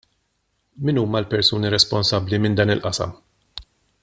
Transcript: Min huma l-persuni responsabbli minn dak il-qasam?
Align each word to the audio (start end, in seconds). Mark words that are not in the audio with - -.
Min 0.89 0.99
huma 1.01 1.21
l-persuni 1.21 1.73
responsabbli 1.75 2.43
minn 2.47 2.59
dak 2.61 2.75
il-qasam? 2.77 3.15